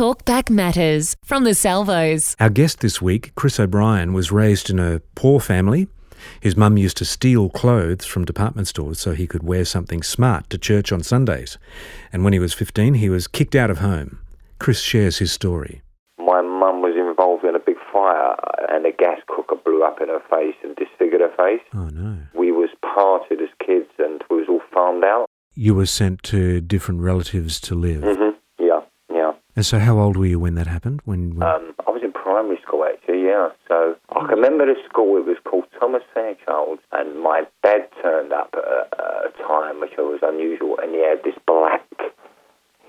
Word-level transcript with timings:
Talkback 0.00 0.48
Matters 0.48 1.14
from 1.22 1.44
the 1.44 1.52
Salvos. 1.52 2.34
Our 2.40 2.48
guest 2.48 2.80
this 2.80 3.02
week, 3.02 3.34
Chris 3.34 3.60
O'Brien, 3.60 4.14
was 4.14 4.32
raised 4.32 4.70
in 4.70 4.78
a 4.78 5.00
poor 5.14 5.40
family. 5.40 5.88
His 6.40 6.56
mum 6.56 6.78
used 6.78 6.96
to 6.96 7.04
steal 7.04 7.50
clothes 7.50 8.06
from 8.06 8.24
department 8.24 8.66
stores 8.66 8.98
so 8.98 9.12
he 9.12 9.26
could 9.26 9.42
wear 9.42 9.66
something 9.66 10.02
smart 10.02 10.48
to 10.48 10.56
church 10.56 10.90
on 10.90 11.02
Sundays. 11.02 11.58
And 12.14 12.24
when 12.24 12.32
he 12.32 12.38
was 12.38 12.54
15, 12.54 12.94
he 12.94 13.10
was 13.10 13.28
kicked 13.28 13.54
out 13.54 13.68
of 13.70 13.80
home. 13.80 14.20
Chris 14.58 14.80
shares 14.80 15.18
his 15.18 15.32
story. 15.32 15.82
My 16.16 16.40
mum 16.40 16.80
was 16.80 16.96
involved 16.96 17.44
in 17.44 17.54
a 17.54 17.58
big 17.58 17.76
fire 17.92 18.36
and 18.70 18.86
a 18.86 18.92
gas 18.92 19.20
cooker 19.28 19.56
blew 19.56 19.84
up 19.84 20.00
in 20.00 20.08
her 20.08 20.22
face 20.30 20.56
and 20.64 20.74
disfigured 20.76 21.20
her 21.20 21.36
face. 21.36 21.60
Oh 21.74 21.90
no. 21.90 22.16
We 22.34 22.52
was 22.52 22.70
parted 22.80 23.42
as 23.42 23.50
kids 23.58 23.90
and 23.98 24.24
we 24.30 24.38
was 24.38 24.46
all 24.48 24.62
farmed 24.72 25.04
out. 25.04 25.26
You 25.54 25.74
were 25.74 25.84
sent 25.84 26.22
to 26.22 26.62
different 26.62 27.02
relatives 27.02 27.60
to 27.60 27.74
live. 27.74 28.02
hmm 28.02 28.06
Yeah, 28.06 28.16
yeah. 28.16 28.19
And 29.60 29.66
so 29.66 29.78
how 29.78 29.98
old 29.98 30.16
were 30.16 30.24
you 30.24 30.38
when 30.40 30.54
that 30.54 30.66
happened? 30.66 31.02
When, 31.04 31.36
when 31.36 31.46
Um, 31.46 31.74
I 31.86 31.90
was 31.90 32.00
in 32.02 32.12
primary 32.12 32.56
school 32.62 32.82
actually, 32.82 33.26
yeah. 33.26 33.50
So 33.68 33.94
I 34.08 34.20
can 34.20 34.40
remember 34.40 34.64
the 34.64 34.80
school. 34.88 35.18
It 35.18 35.26
was 35.26 35.36
called 35.44 35.66
Thomas 35.78 36.02
Fairchild, 36.14 36.78
and 36.92 37.20
my 37.20 37.44
dad 37.62 37.86
turned 38.00 38.32
up 38.32 38.48
at 38.56 38.64
a, 38.64 39.28
a 39.28 39.30
time 39.46 39.80
which 39.80 39.92
was 39.98 40.20
unusual, 40.22 40.78
and 40.80 40.94
he 40.94 41.04
had 41.04 41.22
this 41.24 41.36
black 41.46 41.84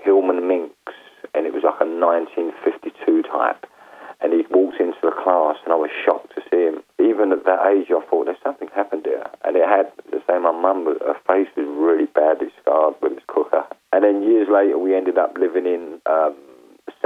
Hillman 0.00 0.48
Minx, 0.48 0.72
and 1.34 1.44
it 1.44 1.52
was 1.52 1.62
like 1.62 1.76
a 1.78 1.84
1952 1.84 3.20
type. 3.28 3.66
And 4.22 4.32
he 4.32 4.40
walked 4.48 4.80
into 4.80 4.96
the 5.02 5.12
class, 5.12 5.60
and 5.68 5.74
I 5.74 5.76
was 5.76 5.90
shocked 6.06 6.32
to 6.36 6.40
see 6.48 6.72
him. 6.72 6.80
Even 6.96 7.32
at 7.36 7.44
that 7.44 7.68
age, 7.68 7.92
I 7.92 8.00
thought 8.08 8.24
there's 8.24 8.40
something 8.42 8.68
happened 8.74 9.04
here, 9.04 9.28
and 9.44 9.56
it 9.60 9.68
had 9.68 9.92
the 10.08 10.24
same. 10.24 10.44
My 10.44 10.56
mum, 10.56 10.88
her 11.04 11.20
face 11.28 11.52
was 11.52 11.68
really 11.68 12.06
badly 12.06 12.48
scarred 12.62 12.94
with 13.02 13.16
this 13.20 13.28
cooker. 13.28 13.68
And 13.92 14.04
then 14.04 14.22
years 14.22 14.48
later, 14.48 14.78
we 14.78 14.96
ended 14.96 15.18
up 15.18 15.36
living 15.36 15.66
in. 15.68 16.00
Um, 16.08 16.32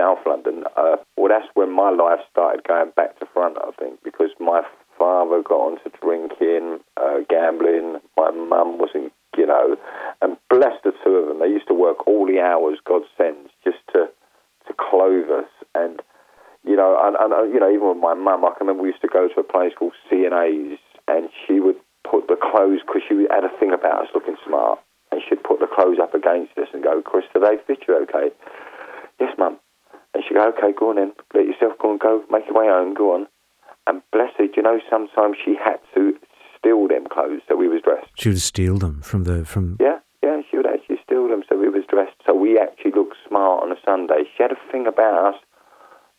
South 0.07 0.25
London. 0.27 0.65
Uh, 0.77 0.97
well, 1.17 1.29
that's 1.29 1.51
when 1.55 1.73
my 1.73 1.91
life 1.91 2.21
started 2.31 2.63
going 2.67 2.93
back 2.95 3.19
to 3.19 3.27
front, 3.33 3.57
I 3.59 3.71
think, 3.79 3.99
because 4.05 4.31
my 4.39 4.63
father 4.99 5.43
got 5.43 5.59
onto 5.59 5.91
drinking, 6.01 6.79
uh, 6.97 7.27
gambling. 7.29 7.99
My 8.17 8.31
mum 8.31 8.79
wasn't, 8.79 9.13
you 9.37 9.47
know, 9.47 9.77
and 10.23 10.37
bless 10.49 10.79
the 10.85 10.93
two 11.03 11.11
of 11.11 11.29
them. 11.29 11.41
They 11.41 11.49
used 11.49 11.67
to 11.69 11.75
work 11.75 12.07
all 12.07 12.27
the 12.27 12.41
hours 12.41 12.79
God 12.87 13.03
sends 13.19 13.51
just 13.65 13.79
to 13.93 14.07
to 14.67 14.75
clothe 14.79 15.31
us. 15.31 15.51
And 15.75 16.01
you 16.65 16.77
know, 16.77 16.99
and, 17.03 17.17
and 17.19 17.33
uh, 17.33 17.43
you 17.43 17.59
know, 17.59 17.71
even 17.71 17.89
with 17.89 17.99
my 17.99 18.15
mum, 18.15 18.45
I 18.45 18.55
can 18.57 18.67
remember 18.67 18.83
we 18.83 18.91
used 18.91 19.03
to 19.03 19.09
go 19.09 19.29
to 19.29 19.41
a 19.41 19.45
place 19.45 19.73
called 19.77 19.95
C 20.09 20.25
and 20.25 20.35
A's, 20.35 20.79
and 21.09 21.29
she 21.47 21.59
would 21.59 21.79
put 22.09 22.29
the 22.29 22.39
clothes 22.39 22.81
because 22.87 23.03
she 23.09 23.27
had 23.31 23.43
a 23.43 23.55
thing 23.59 23.73
about 23.73 24.07
us 24.07 24.11
looking 24.15 24.37
smart, 24.47 24.79
and 25.11 25.21
she'd 25.27 25.43
put 25.43 25.59
the 25.59 25.67
clothes 25.67 25.99
up 25.99 26.15
against 26.15 26.57
us 26.59 26.71
and 26.73 26.83
go, 26.83 27.03
"Chris, 27.03 27.27
they 27.35 27.59
fit 27.67 27.83
you 27.87 27.99
okay?" 28.07 28.31
Go, 30.37 30.53
okay, 30.53 30.77
go 30.79 30.91
on 30.91 30.97
then. 30.97 31.13
Let 31.33 31.47
yourself 31.47 31.79
go 31.81 31.93
and 31.93 32.01
go. 32.01 32.23
Make 32.31 32.45
your 32.45 32.61
way 32.61 32.69
home. 32.69 32.93
Go 32.93 33.15
on. 33.15 33.27
And 33.87 34.03
bless 34.13 34.37
her, 34.37 34.47
do 34.47 34.53
you 34.57 34.63
know, 34.63 34.81
sometimes 34.91 35.37
she 35.43 35.57
had 35.57 35.81
to 35.95 36.13
steal 36.59 36.87
them 36.89 37.07
clothes 37.11 37.41
so 37.49 37.57
we 37.57 37.69
was 37.69 37.81
dressed. 37.81 38.11
she 38.19 38.29
would 38.29 38.41
steal 38.41 38.77
them 38.77 39.01
from 39.01 39.25
the 39.25 39.45
from 39.47 39.79
Yeah, 39.81 40.01
yeah, 40.23 40.43
she 40.51 40.57
would 40.59 40.67
actually 40.67 40.99
steal 41.05 41.29
them 41.29 41.43
so 41.49 41.57
we 41.57 41.71
was 41.71 41.85
dressed. 41.89 42.17
So 42.27 42.35
we 42.35 42.59
actually 42.59 42.91
looked 42.93 43.17
smart 43.27 43.63
on 43.63 43.73
a 43.73 43.77
Sunday. 43.83 44.25
She 44.37 44.43
had 44.43 44.53
a 44.53 44.61
thing 44.71 44.87
about 44.87 45.35
us 45.35 45.41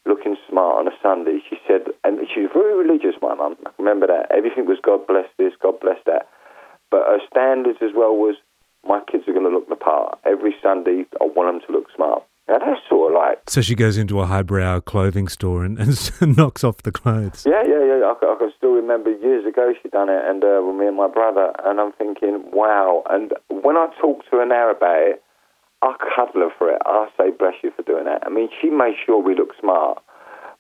looking 0.08 0.36
smart 0.50 0.80
on 0.80 0.88
a 0.88 0.96
Sunday. 1.04 1.40
She 1.48 1.58
said, 1.68 1.92
and 2.04 2.18
she 2.34 2.42
was 2.42 2.52
very 2.54 2.74
religious, 2.74 3.22
my 3.22 3.36
mum. 3.36 3.56
I 3.68 3.70
remember 3.78 4.08
that. 4.08 4.32
Everything 4.32 4.66
was 4.66 4.80
God 4.82 5.06
bless 5.06 5.28
this, 5.38 5.54
God 5.62 5.80
bless 5.80 6.00
that. 6.08 6.28
But 6.90 7.06
her 7.06 7.20
standards 7.30 7.80
as 7.82 7.92
well 7.94 8.16
was 8.16 8.36
my 8.88 9.02
kids 9.12 9.28
are 9.28 9.34
going 9.34 9.46
to 9.46 9.52
look 9.54 9.70
the 9.70 9.76
part. 9.76 10.18
Every 10.26 10.56
Sunday, 10.64 11.06
I 11.22 11.26
want 11.26 11.52
them 11.54 11.62
to 11.68 11.74
look 11.78 11.92
smart. 11.94 12.24
Now 12.48 12.60
that's 12.60 12.80
sort 12.88 13.12
of 13.12 13.18
like 13.20 13.50
So 13.50 13.62
she 13.62 13.76
goes 13.76 13.98
into 13.98 14.20
a 14.22 14.26
highbrow 14.26 14.80
clothing 14.82 15.28
store 15.28 15.64
and, 15.66 15.78
and 15.80 15.98
knocks 16.38 16.64
off 16.64 16.84
the 16.84 16.92
clothes. 16.92 17.46
Yeah, 17.46 17.64
yeah, 17.68 17.84
yeah. 17.84 18.06
I, 18.12 18.16
can- 18.20 18.30
I 18.30 18.36
can 18.40 18.52
still 18.58 18.72
remember 18.72 19.12
years 19.12 19.46
ago 19.46 19.74
she 19.82 19.90
done 19.90 20.10
it, 20.10 20.24
and 20.26 20.44
uh, 20.44 20.62
with 20.66 20.76
me 20.76 20.88
and 20.88 20.96
my 20.98 21.08
brother, 21.08 21.52
and 21.66 21.80
I'm 21.80 21.92
thinking, 21.94 22.44
wow. 22.54 23.04
And 23.10 23.34
when 23.50 23.76
I 23.78 23.88
talk 24.00 24.24
to 24.30 24.38
her 24.38 24.46
now 24.46 24.72
about 24.72 25.02
it, 25.02 25.24
I 25.82 25.94
cuddle 26.16 26.42
her 26.42 26.50
for 26.58 26.72
it. 26.72 26.82
I 26.86 27.08
say, 27.18 27.30
bless 27.38 27.56
you 27.64 27.72
for 27.76 27.84
doing 27.84 28.06
that. 28.06 28.24
I 28.26 28.30
mean, 28.30 28.50
she 28.62 28.70
made 28.70 28.96
sure 29.06 29.22
we 29.22 29.36
look 29.36 29.52
smart. 29.60 30.02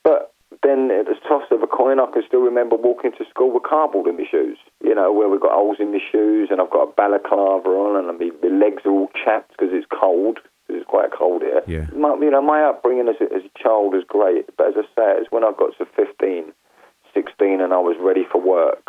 But 0.03 0.31
then 0.63 0.91
at 0.91 1.05
the 1.05 1.15
toss 1.27 1.43
of 1.51 1.63
a 1.63 1.67
coin, 1.67 1.99
I 1.99 2.05
can 2.11 2.23
still 2.27 2.41
remember 2.41 2.75
walking 2.75 3.11
to 3.17 3.25
school 3.29 3.51
with 3.53 3.63
cardboard 3.63 4.07
in 4.07 4.17
my 4.17 4.25
shoes. 4.29 4.57
You 4.83 4.93
know, 4.93 5.11
where 5.11 5.27
we've 5.29 5.41
got 5.41 5.53
holes 5.53 5.77
in 5.79 5.91
my 5.91 5.99
shoes, 6.11 6.49
and 6.51 6.61
I've 6.61 6.69
got 6.69 6.89
a 6.89 6.91
balaclava 6.93 7.67
on, 7.69 7.97
and 8.09 8.19
my 8.19 8.47
legs 8.49 8.83
are 8.85 8.91
all 8.91 9.09
chapped 9.25 9.51
because 9.51 9.69
it's 9.71 9.87
cold. 9.89 10.39
'Cause 10.67 10.78
it's 10.78 10.85
quite 10.89 11.11
cold 11.11 11.41
here. 11.41 11.63
Yeah. 11.66 11.85
My, 11.95 12.16
you 12.16 12.29
know, 12.29 12.41
my 12.41 12.63
upbringing 12.63 13.07
as 13.07 13.16
a, 13.22 13.33
as 13.33 13.44
a 13.45 13.59
child 13.63 13.94
was 13.94 14.03
great, 14.07 14.45
but 14.57 14.67
as 14.67 14.73
I 14.78 14.81
say, 14.95 15.22
it's 15.22 15.31
when 15.31 15.44
I 15.44 15.51
got 15.57 15.78
to 15.78 15.85
15, 15.95 16.53
16, 17.13 17.61
and 17.61 17.73
I 17.73 17.78
was 17.79 17.95
ready 18.00 18.25
for 18.31 18.41
work. 18.41 18.83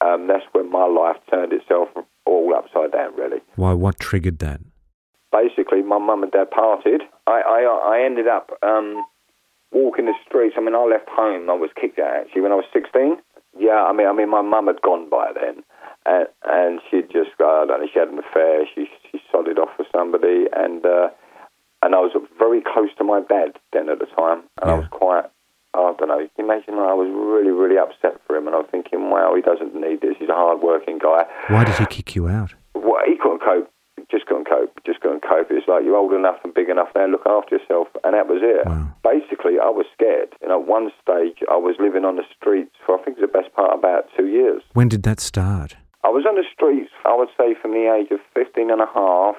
Um, 0.00 0.26
that's 0.26 0.44
when 0.52 0.70
my 0.70 0.86
life 0.86 1.16
turned 1.30 1.52
itself 1.52 1.88
all 2.26 2.54
upside 2.54 2.92
down, 2.92 3.14
really. 3.16 3.40
Why? 3.56 3.72
What 3.72 3.98
triggered 4.00 4.38
that? 4.40 4.60
Basically, 5.30 5.82
my 5.82 5.98
mum 5.98 6.22
and 6.22 6.32
dad 6.32 6.50
parted. 6.50 7.02
I, 7.26 7.40
I, 7.40 7.96
I 7.96 8.04
ended 8.04 8.26
up 8.26 8.50
um, 8.62 9.04
walking 9.70 10.06
the 10.06 10.14
streets. 10.26 10.56
I 10.58 10.60
mean, 10.60 10.74
I 10.74 10.84
left 10.84 11.08
home. 11.08 11.48
I 11.48 11.54
was 11.54 11.70
kicked 11.80 11.98
out 11.98 12.16
actually 12.16 12.42
when 12.42 12.52
I 12.52 12.56
was 12.56 12.64
16. 12.72 13.16
Yeah, 13.58 13.84
I 13.84 13.92
mean, 13.92 14.06
I 14.08 14.12
mean, 14.12 14.28
my 14.30 14.42
mum 14.42 14.66
had 14.66 14.80
gone 14.82 15.08
by 15.08 15.30
then, 15.34 15.62
and, 16.06 16.26
and 16.44 16.80
she'd 16.90 17.10
just, 17.10 17.30
I 17.40 17.64
don't 17.66 17.80
know, 17.80 17.88
she 17.92 17.98
had 17.98 18.08
an 18.08 18.18
affair. 18.18 18.66
She 18.74 18.88
she 19.10 19.20
sodded 19.30 19.58
off 19.58 19.70
with 19.78 19.88
somebody, 19.94 20.46
and 20.52 20.84
uh, 20.84 21.08
and 21.82 21.94
I 21.94 21.98
was 21.98 22.12
very 22.38 22.62
close 22.62 22.90
to 22.98 23.04
my 23.04 23.20
dad 23.20 23.58
then 23.72 23.88
at 23.88 23.98
the 23.98 24.06
time, 24.06 24.42
and 24.60 24.70
I 24.70 24.74
was 24.74 24.88
quite. 24.90 25.24
I 25.74 25.94
don't 25.98 26.08
know. 26.08 26.28
Imagine? 26.36 26.74
I 26.74 26.92
was 26.92 27.08
really, 27.08 27.50
really 27.50 27.78
upset 27.78 28.20
for 28.26 28.36
him, 28.36 28.46
and 28.46 28.54
I 28.54 28.58
was 28.58 28.68
thinking, 28.70 29.08
wow, 29.08 29.32
he 29.34 29.40
doesn't 29.40 29.74
need 29.74 30.02
this. 30.02 30.16
He's 30.18 30.28
a 30.28 30.34
hard-working 30.34 30.98
guy. 30.98 31.24
Why 31.48 31.64
did 31.64 31.76
he 31.76 31.86
kick 31.86 32.14
you 32.14 32.28
out? 32.28 32.52
Well, 32.74 33.00
he 33.06 33.16
couldn't 33.16 33.40
cope. 33.40 33.72
Just 34.10 34.26
couldn't 34.26 34.46
cope. 34.46 34.78
Just 34.84 35.00
couldn't 35.00 35.22
cope. 35.22 35.46
It's 35.48 35.66
like 35.66 35.82
you're 35.82 35.96
old 35.96 36.12
enough 36.12 36.36
and 36.44 36.52
big 36.52 36.68
enough 36.68 36.88
now. 36.94 37.06
Look 37.06 37.24
after 37.24 37.56
yourself, 37.56 37.88
and 38.04 38.12
that 38.12 38.28
was 38.28 38.42
it. 38.42 38.66
Wow. 38.66 38.92
Basically, 39.02 39.56
I 39.56 39.70
was 39.70 39.86
scared. 39.94 40.28
Know, 40.46 40.60
at 40.60 40.68
one 40.68 40.90
stage, 41.00 41.38
I 41.50 41.56
was 41.56 41.76
living 41.80 42.04
on 42.04 42.16
the 42.16 42.24
streets 42.36 42.76
for 42.84 43.00
I 43.00 43.02
think 43.02 43.16
the 43.18 43.26
best 43.26 43.54
part 43.54 43.72
about 43.72 44.08
two 44.14 44.26
years. 44.26 44.60
When 44.74 44.88
did 44.88 45.04
that 45.04 45.20
start? 45.20 45.76
I 46.04 46.08
was 46.08 46.24
on 46.28 46.34
the 46.34 46.44
streets. 46.52 46.90
I 47.04 47.16
would 47.16 47.28
say 47.36 47.54
from 47.60 47.72
the 47.72 47.92
age 47.92 48.10
of 48.10 48.20
15 48.34 48.70
and 48.70 48.80
a 48.80 48.86
half 48.92 49.36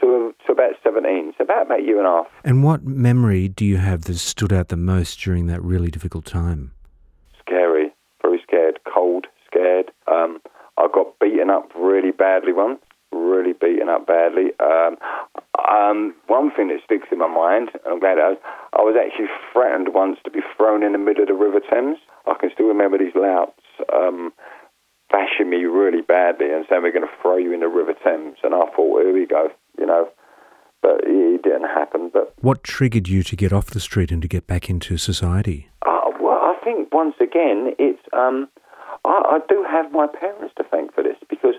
to 0.00 0.34
to 0.46 0.52
about 0.52 0.72
17. 0.82 1.34
So 1.36 1.44
about 1.44 1.66
about 1.66 1.80
a 1.80 1.82
year 1.82 1.98
and 1.98 2.06
a 2.06 2.10
half. 2.10 2.26
And 2.44 2.64
what 2.64 2.84
memory 2.84 3.48
do 3.48 3.64
you 3.64 3.78
have 3.78 4.04
that 4.04 4.16
stood 4.16 4.52
out 4.52 4.68
the 4.68 4.76
most 4.76 5.20
during 5.20 5.46
that 5.46 5.62
really 5.62 5.90
difficult 5.90 6.24
time? 6.24 6.72
Scary. 7.40 7.92
Very 8.22 8.40
scared. 8.42 8.78
Cold. 8.84 9.26
Scared. 9.46 9.90
Um, 10.10 10.40
I 10.78 10.88
got 10.92 11.18
beaten 11.18 11.50
up 11.50 11.70
really 11.74 12.10
badly 12.10 12.52
once. 12.52 12.80
Really 13.12 13.52
beaten 13.52 13.88
up 13.88 14.06
badly. 14.06 14.52
Um, 14.60 14.96
um, 15.70 16.14
one 16.26 16.50
thing 16.50 16.68
that 16.68 16.80
sticks 16.84 17.08
in 17.10 17.18
my 17.18 17.28
mind, 17.28 17.70
and 17.84 17.94
I'm 17.94 18.00
glad 18.00 18.18
I, 18.18 18.30
was, 18.30 18.38
I 18.74 18.82
was 18.82 18.96
actually 18.96 19.28
threatened 19.52 19.94
once 19.94 20.18
to 20.24 20.30
be 20.30 20.40
thrown 20.56 20.82
in 20.82 20.92
the 20.92 20.98
middle 20.98 21.22
of 21.22 21.28
the 21.28 21.34
River 21.34 21.60
Thames. 21.60 21.98
I 22.26 22.34
can 22.38 22.50
still 22.52 22.66
remember 22.66 22.98
these 22.98 23.14
louts 23.14 23.62
um, 23.94 24.32
bashing 25.10 25.50
me 25.50 25.64
really 25.64 26.02
badly 26.02 26.52
and 26.52 26.64
saying 26.68 26.82
we're 26.82 26.92
going 26.92 27.06
to 27.06 27.22
throw 27.22 27.36
you 27.36 27.52
in 27.52 27.60
the 27.60 27.68
River 27.68 27.94
Thames. 28.04 28.38
And 28.42 28.54
I 28.54 28.66
thought, 28.74 29.02
here 29.02 29.12
we 29.12 29.26
go, 29.26 29.48
you 29.78 29.86
know. 29.86 30.08
But 30.82 31.00
it 31.04 31.42
didn't 31.42 31.64
happen. 31.64 32.10
But 32.12 32.34
What 32.40 32.62
triggered 32.62 33.08
you 33.08 33.22
to 33.24 33.36
get 33.36 33.52
off 33.52 33.66
the 33.70 33.80
street 33.80 34.12
and 34.12 34.22
to 34.22 34.28
get 34.28 34.46
back 34.46 34.70
into 34.70 34.96
society? 34.98 35.68
Uh, 35.82 36.10
well, 36.20 36.38
I 36.38 36.56
think 36.62 36.92
once 36.92 37.16
again, 37.20 37.74
it's 37.78 38.02
um, 38.12 38.48
I, 39.04 39.38
I 39.38 39.38
do 39.48 39.64
have 39.68 39.90
my 39.92 40.06
parents 40.06 40.54
to 40.58 40.64
thank 40.64 40.94
for 40.94 41.02
this 41.02 41.16
because, 41.28 41.54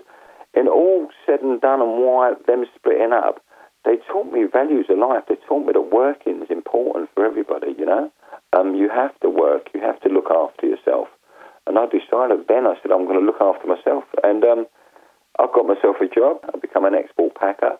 in 0.54 0.68
all 0.68 1.08
said 1.26 1.40
and 1.40 1.60
done, 1.60 1.80
and 1.80 2.04
why 2.04 2.34
them 2.46 2.64
splitting 2.76 3.12
up, 3.12 3.44
they 3.84 3.96
taught 4.10 4.32
me 4.32 4.44
values 4.50 4.86
of 4.88 4.98
life. 4.98 5.24
They 5.28 5.36
taught 5.46 5.66
me 5.66 5.72
that 5.72 5.92
working 5.92 6.42
is 6.42 6.50
important 6.50 7.10
for 7.14 7.24
everybody. 7.26 7.74
You 7.78 7.86
know, 7.86 8.12
um, 8.56 8.74
you 8.74 8.88
have 8.88 9.18
to 9.20 9.28
work. 9.28 9.68
You 9.74 9.80
have 9.80 10.00
to 10.02 10.08
look 10.08 10.30
after 10.30 10.66
yourself. 10.66 11.08
And 11.68 11.78
I 11.78 11.84
decided 11.84 12.48
then. 12.48 12.66
I 12.66 12.74
said 12.82 12.90
I'm 12.90 13.04
going 13.04 13.20
to 13.20 13.26
look 13.26 13.40
after 13.40 13.66
myself, 13.68 14.04
and 14.24 14.42
um, 14.44 14.66
I 15.38 15.46
got 15.54 15.66
myself 15.66 15.96
a 16.00 16.08
job. 16.08 16.38
I 16.52 16.58
become 16.58 16.84
an 16.86 16.94
export 16.94 17.34
packer. 17.34 17.76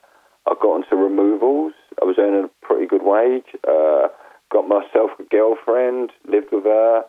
I 0.47 0.55
got 0.61 0.77
into 0.85 0.95
removals. 0.97 1.73
I 2.01 2.05
was 2.05 2.17
earning 2.19 2.45
a 2.45 2.67
pretty 2.67 2.87
good 2.87 3.03
wage. 3.03 3.49
Uh, 3.67 4.09
got 4.53 4.69
myself 4.69 5.11
a 5.19 5.25
girlfriend, 5.31 6.13
lived 6.29 6.49
with 6.53 6.65
her, 6.65 7.03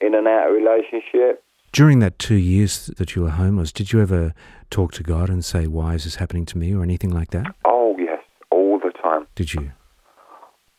in 0.00 0.14
and 0.14 0.28
out 0.28 0.50
of 0.50 0.54
relationship. 0.54 1.42
During 1.72 1.98
that 2.00 2.18
two 2.18 2.36
years 2.36 2.86
that 2.98 3.14
you 3.14 3.22
were 3.22 3.30
homeless, 3.30 3.72
did 3.72 3.92
you 3.92 4.00
ever 4.00 4.32
talk 4.70 4.92
to 4.92 5.02
God 5.02 5.28
and 5.28 5.44
say, 5.44 5.66
Why 5.66 5.94
is 5.94 6.04
this 6.04 6.16
happening 6.16 6.46
to 6.46 6.58
me, 6.58 6.74
or 6.74 6.82
anything 6.82 7.10
like 7.10 7.30
that? 7.30 7.54
Oh 7.64 7.96
yes, 7.98 8.20
all 8.50 8.78
the 8.78 8.90
time, 9.02 9.26
Did 9.34 9.52
you? 9.54 9.72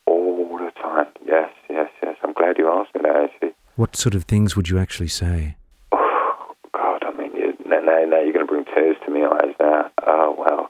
all 0.05 0.57
the 0.57 0.71
time. 0.81 1.07
Yes, 1.25 1.51
yes, 1.69 1.89
yes. 2.01 2.15
I'm 2.23 2.33
glad 2.33 2.57
you 2.57 2.67
asked 2.69 2.95
me 2.95 3.01
that. 3.03 3.15
Actually, 3.29 3.53
what 3.79 3.95
sort 3.95 4.13
of 4.13 4.25
things 4.25 4.57
would 4.57 4.67
you 4.67 4.77
actually 4.77 5.07
say? 5.07 5.55
Oh, 5.93 6.53
God, 6.73 7.01
I 7.01 7.13
mean, 7.17 7.31
you, 7.33 7.53
now, 7.65 7.79
now 7.79 8.19
you're 8.19 8.33
going 8.33 8.45
to 8.45 8.51
bring 8.51 8.65
tears 8.65 8.97
to 9.05 9.11
my 9.11 9.25
eyes 9.25 9.55
now. 9.57 9.89
Oh, 10.05 10.35
well. 10.37 10.69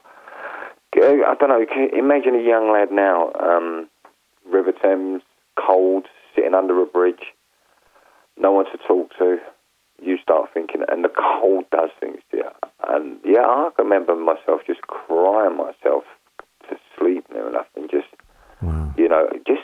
I 1.02 1.34
don't 1.38 1.48
know. 1.48 1.64
imagine 1.96 2.34
a 2.34 2.42
young 2.42 2.70
lad 2.72 2.92
now, 2.92 3.32
um, 3.40 3.88
River 4.46 4.72
Thames, 4.72 5.22
cold, 5.56 6.06
sitting 6.34 6.54
under 6.54 6.80
a 6.82 6.86
bridge, 6.86 7.32
no 8.38 8.52
one 8.52 8.66
to 8.66 8.78
talk 8.86 9.10
to. 9.18 9.38
You 10.02 10.18
start 10.22 10.50
thinking, 10.52 10.82
and 10.88 11.04
the 11.04 11.08
cold 11.08 11.64
does 11.72 11.90
things 11.98 12.20
to 12.30 12.38
you. 12.38 12.50
And 12.86 13.18
yeah, 13.24 13.40
I 13.40 13.70
can 13.74 13.86
remember 13.86 14.14
myself 14.14 14.60
just 14.66 14.82
crying 14.82 15.56
myself 15.56 16.04
to 16.68 16.76
sleep 16.98 17.24
near 17.32 17.48
enough, 17.48 17.66
and 17.76 17.90
just, 17.90 18.08
wow. 18.60 18.92
you 18.96 19.08
know, 19.08 19.28
just 19.46 19.62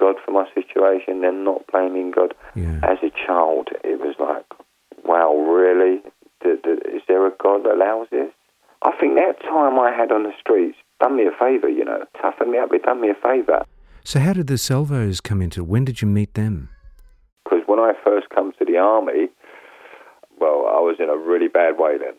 God 0.00 0.16
for 0.24 0.32
my 0.32 0.46
situation, 0.54 1.20
then 1.20 1.44
not 1.44 1.66
blaming 1.70 2.10
God. 2.10 2.34
Yeah. 2.54 2.80
As 2.82 2.98
a 3.02 3.10
child, 3.10 3.68
it 3.84 4.00
was 4.00 4.16
like, 4.18 4.46
wow, 5.04 5.36
really? 5.36 6.00
Is 6.42 7.02
there 7.06 7.26
a 7.26 7.32
God 7.42 7.64
that 7.64 7.74
allows 7.74 8.08
this? 8.10 8.32
I 8.82 8.92
think 8.98 9.16
that 9.16 9.40
time 9.42 9.78
I 9.78 9.92
had 9.92 10.10
on 10.10 10.22
the 10.22 10.32
streets 10.40 10.78
done 11.00 11.16
me 11.16 11.26
a 11.26 11.38
favour, 11.38 11.68
you 11.68 11.84
know, 11.84 12.04
toughened 12.20 12.50
me 12.50 12.58
up. 12.58 12.72
It 12.72 12.82
done 12.82 13.00
me 13.00 13.10
a 13.10 13.14
favour. 13.14 13.64
So 14.04 14.18
how 14.18 14.32
did 14.32 14.46
the 14.46 14.56
Salvos 14.56 15.20
come 15.20 15.42
into? 15.42 15.62
When 15.62 15.84
did 15.84 16.00
you 16.00 16.08
meet 16.08 16.32
them? 16.32 16.70
because 17.50 17.66
when 17.66 17.78
I 17.78 17.92
first 18.04 18.28
come 18.30 18.52
to 18.58 18.64
the 18.64 18.78
army, 18.78 19.28
well, 20.38 20.66
I 20.68 20.80
was 20.80 20.96
in 20.98 21.08
a 21.08 21.16
really 21.16 21.48
bad 21.48 21.78
way 21.78 21.98
then. 21.98 22.14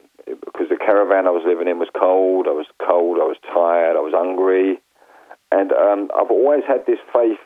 Because 0.45 0.69
the 0.69 0.77
caravan 0.77 1.25
I 1.25 1.31
was 1.31 1.43
living 1.45 1.67
in 1.67 1.79
was 1.79 1.89
cold. 1.97 2.47
I 2.47 2.51
was 2.51 2.67
cold. 2.85 3.17
I 3.17 3.25
was 3.25 3.37
tired. 3.41 3.97
I 3.97 4.01
was 4.01 4.13
hungry, 4.13 4.79
and 5.51 5.71
um, 5.73 6.11
I've 6.15 6.29
always 6.29 6.63
had 6.67 6.85
this 6.85 6.99
faith, 7.11 7.39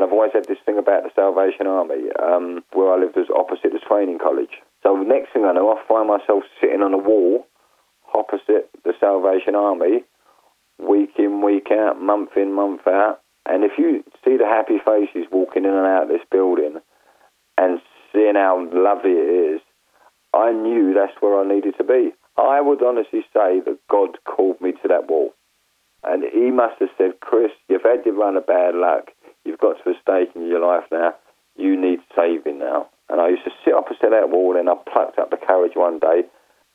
and 0.00 0.08
I've 0.08 0.14
always 0.14 0.32
had 0.32 0.48
this 0.48 0.56
thing 0.64 0.78
about 0.78 1.02
the 1.04 1.10
Salvation 1.14 1.66
Army. 1.66 2.08
Um, 2.16 2.64
where 2.72 2.90
I 2.90 2.96
lived 2.96 3.16
was 3.16 3.28
opposite 3.28 3.76
the 3.76 3.84
training 3.86 4.16
college. 4.16 4.56
So 4.82 4.96
the 4.96 5.04
next 5.04 5.34
thing 5.34 5.44
I 5.44 5.52
know, 5.52 5.76
I 5.76 5.76
find 5.86 6.08
myself 6.08 6.44
sitting 6.58 6.80
on 6.80 6.94
a 6.94 6.98
wall 6.98 7.46
opposite 8.14 8.70
the 8.82 8.94
Salvation 8.98 9.54
Army, 9.54 10.04
week 10.78 11.10
in, 11.18 11.44
week 11.44 11.68
out, 11.70 12.00
month 12.00 12.30
in, 12.34 12.54
month 12.54 12.86
out. 12.86 13.20
And 13.44 13.62
if 13.62 13.72
you 13.76 14.02
see 14.24 14.38
the 14.38 14.48
happy 14.48 14.80
faces 14.80 15.28
walking 15.30 15.64
in 15.64 15.70
and 15.70 15.86
out 15.86 16.04
of 16.04 16.08
this 16.08 16.24
building, 16.30 16.80
and 17.58 17.80
seeing 18.12 18.36
how 18.36 18.66
lovely 18.72 19.12
it 19.12 19.54
is, 19.54 19.60
I 20.32 20.52
knew 20.52 20.94
that's 20.94 21.20
where 21.20 21.38
I 21.38 21.46
needed 21.46 21.74
to 21.76 21.84
be. 21.84 22.12
I 22.38 22.62
would 22.62 22.82
honestly 22.82 23.20
say 23.34 23.60
that 23.60 23.78
God 23.90 24.16
called 24.24 24.62
me 24.62 24.72
to 24.80 24.88
that 24.88 25.08
wall. 25.10 25.34
And 26.02 26.24
he 26.32 26.50
must 26.50 26.80
have 26.80 26.88
said, 26.96 27.20
Chris, 27.20 27.50
you've 27.68 27.82
had 27.82 28.06
your 28.06 28.14
run 28.14 28.38
of 28.38 28.46
bad 28.46 28.74
luck. 28.74 29.10
You've 29.50 29.58
got 29.58 29.82
to 29.82 29.90
a 29.90 29.94
stage 30.00 30.30
in 30.36 30.46
your 30.46 30.64
life 30.64 30.84
now. 30.92 31.14
You 31.56 31.74
need 31.74 31.98
saving 32.14 32.60
now. 32.60 32.86
And 33.08 33.20
I 33.20 33.30
used 33.30 33.42
to 33.42 33.50
sit 33.64 33.74
opposite 33.74 34.10
that 34.10 34.30
wall 34.30 34.56
and 34.56 34.70
I 34.70 34.74
plucked 34.86 35.18
up 35.18 35.30
the 35.30 35.36
courage 35.36 35.72
one 35.74 35.98
day. 35.98 36.22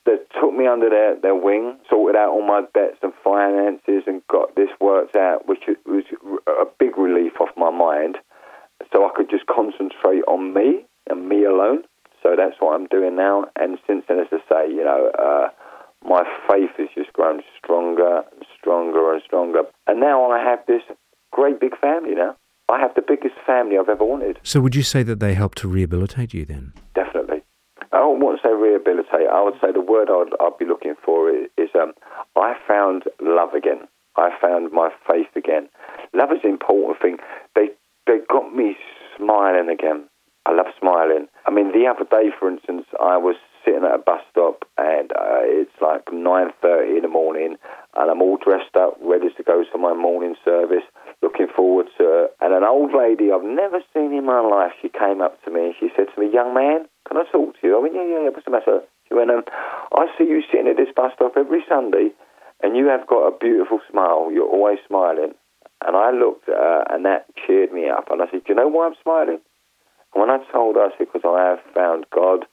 They 0.06 0.18
took 0.39 0.54
me 0.54 0.68
under 0.68 0.89
their, 0.89 1.16
their 1.16 1.33
wing, 1.33 1.80
sorted 1.89 2.18
out 2.19 2.31
all 2.31 2.45
my 2.45 2.63
debts 2.74 3.00
and 3.01 3.13
finances 3.24 4.04
and 4.06 4.22
got 4.27 4.54
this 4.57 4.68
worked 4.81 5.16
out, 5.16 5.48
which 5.48 5.63
was 5.86 6.04
a 6.45 6.66
big 6.77 6.98
relief 6.98 7.39
off 7.39 7.56
my 7.56 7.72
mind 7.72 8.18
so 8.92 9.06
I 9.06 9.12
could 9.16 9.30
just 9.30 9.45
concentrate 9.48 10.24
on 10.27 10.54
me 10.54 10.86
and 11.10 11.30
me 11.30 11.45
alone. 11.45 11.83
So 12.22 12.36
that's 12.36 12.56
what 12.60 12.75
I'm 12.75 12.88
doing 12.88 13.16
now. 13.16 13.45
And 13.56 13.80
since 13.88 14.04
then, 14.10 14.19
as 14.19 14.27
I 14.33 14.39
say, 14.51 14.69
you 14.69 14.83
know, 14.83 15.12
uh, 15.18 15.48
my 16.04 16.24
faith 16.50 16.72
has 16.77 16.89
just 16.94 17.13
grown 17.13 17.42
stronger 17.57 18.24
and 18.31 18.45
stronger 18.60 19.13
and 19.13 19.22
stronger. 19.24 19.62
And 19.88 20.01
now 20.01 20.30
I 20.30 20.44
have 20.44 20.60
this 20.68 20.81
great 21.31 21.60
big 21.60 21.77
family 21.80 22.16
now. 22.16 22.36
I 22.69 22.79
have 22.79 22.95
the 22.95 23.03
biggest 23.07 23.35
family 23.45 23.77
I've 23.77 23.89
ever 23.89 24.03
wanted, 24.03 24.39
So 24.44 24.59
would 24.62 24.75
you 24.75 24.83
say 24.83 25.03
that 25.03 25.19
they 25.19 25.33
helped 25.35 25.57
to 25.59 25.67
rehabilitate 25.67 26.33
you 26.33 26.45
then? 26.45 26.73
definitely. 26.95 27.44
I 27.91 28.00
don't 28.00 28.19
want 28.19 28.41
to 28.41 28.47
say 28.47 28.53
rehabilitate. 28.53 29.27
I 29.31 29.41
would 29.41 29.53
say 29.62 29.71
the 29.71 29.79
word 29.79 30.09
I'd, 30.09 30.33
I'd 30.41 30.57
be 30.57 30.65
looking 30.65 30.95
for 31.06 31.29
is, 31.29 31.47
is 31.57 31.69
um, 31.75 31.94
I 32.35 32.56
found 32.67 33.03
love 33.21 33.53
again. 33.53 33.88
I 34.17 34.31
found 34.41 34.71
my 34.71 34.89
faith 35.09 35.27
again. 35.35 35.69
Love 36.13 36.31
is 36.31 36.39
an 36.44 36.50
important 36.50 37.01
thing. 37.01 37.17
They 37.56 37.69
they 38.07 38.17
got 38.29 38.53
me 38.53 38.75
smiling 39.17 39.69
again. 39.69 40.09
I 40.45 40.53
love 40.53 40.67
smiling. 40.79 41.27
I 41.47 41.51
mean, 41.51 41.71
the 41.71 41.88
other 41.88 42.06
day, 42.09 42.29
for 42.38 42.50
instance, 42.50 42.85
I 43.01 43.17
was 43.17 43.35
sitting 43.65 43.83
at 43.83 43.95
a 43.95 43.97
bus 43.97 44.21
stop 44.29 44.63
and 44.77 45.12
uh, 45.13 45.41
it's 45.41 45.73
like 45.81 46.06
9.30 46.06 46.97
in 46.97 47.01
the 47.01 47.07
morning 47.07 47.56
and 47.95 48.12
I'm 48.12 48.21
all 48.21 48.38
dressed 48.38 48.75
up, 48.77 48.94
ready 49.01 49.29
to 49.35 49.44
go 49.44 49.63
to 49.63 49.77
my 49.79 49.95
morning 49.95 50.35
service, 50.45 50.83
looking 51.23 51.47
forward 51.56 51.88
to 51.97 52.25
it. 52.25 52.35
And 52.41 52.53
an 52.53 52.62
old 52.75 52.92
lady 52.92 53.31
I've 53.31 53.48
never 53.48 53.80
seen 53.95 54.12
in 54.12 54.25
my 54.27 54.44
life, 54.44 54.75
she 54.81 54.89
came 54.89 55.22
up 55.24 55.39
to 55.44 55.51
me 55.51 55.72
and 55.72 55.75
she 55.80 55.88
said 55.95 56.12
to 56.12 56.19
me, 56.19 56.27
young 56.27 56.54
man, 56.54 56.86
can 57.07 57.18
I 57.18 57.24
talk 57.31 57.56
to 57.56 57.63
you? 57.63 57.77
I 57.77 57.80
went, 57.80 57.95
yeah, 57.95 58.04
yeah, 58.04 58.22
yeah, 58.27 58.31
what's 58.36 58.44
the 58.44 58.51
matter? 58.51 58.83
She 59.07 59.13
went, 59.16 59.31
um, 59.31 59.44
I 59.95 60.12
see 60.18 60.27
you 60.27 60.44
sitting 60.51 60.68
at 60.68 60.75
this 60.75 60.92
bus 60.92 61.16
stop 61.16 61.39
every 61.39 61.63
Sunday 61.69 62.12
and 62.62 62.75
you 62.75 62.88
have 62.92 63.07
got 63.07 63.31
a 63.31 63.38
beautiful 63.38 63.80
smile. 63.89 64.31
You're 64.31 64.50
always 64.50 64.80
smiling. 64.88 65.33
And 65.86 65.95
I 65.95 66.12
looked 66.12 66.50
at 66.50 66.60
her 66.60 66.83
and 66.89 67.06
that 67.06 67.27
cheered 67.36 67.72
me 67.72 67.88
up. 67.88 68.12
And 68.12 68.22
I 68.22 68.25
said, 68.31 68.44
do 68.44 68.51
you 68.51 68.56
know 68.56 68.68
why 68.68 68.88
I'm 68.88 69.00
smiling? 69.01 69.39
And 70.13 70.19
when 70.19 70.30
I 70.30 70.39
told 70.51 70.75
her, 70.75 70.83
I 70.83 70.89
said, 70.98 71.07
because 71.12 71.27
I 71.27 71.56
have 71.56 71.63
found 71.74 72.06
God, 72.12 72.45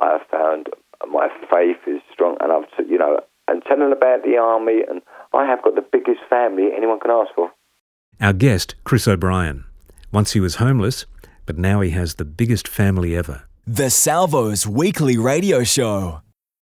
I 0.00 0.18
have 0.18 0.26
found 0.30 0.68
my 1.08 1.28
faith 1.50 1.78
is 1.86 2.00
strong, 2.12 2.36
and 2.40 2.52
I've, 2.52 2.64
you 2.88 2.98
know, 2.98 3.20
and 3.48 3.62
telling 3.64 3.92
about 3.92 4.22
the 4.24 4.36
army, 4.36 4.82
and 4.88 5.02
I 5.32 5.46
have 5.46 5.62
got 5.62 5.74
the 5.74 5.84
biggest 5.84 6.20
family 6.28 6.70
anyone 6.76 7.00
can 7.00 7.10
ask 7.10 7.34
for. 7.34 7.50
Our 8.20 8.32
guest, 8.32 8.74
Chris 8.84 9.08
O'Brien. 9.08 9.64
Once 10.12 10.32
he 10.32 10.40
was 10.40 10.56
homeless, 10.56 11.06
but 11.46 11.58
now 11.58 11.80
he 11.80 11.90
has 11.90 12.14
the 12.14 12.24
biggest 12.24 12.68
family 12.68 13.16
ever. 13.16 13.42
The 13.66 13.90
Salvos 13.90 14.66
Weekly 14.66 15.16
Radio 15.16 15.64
Show. 15.64 16.20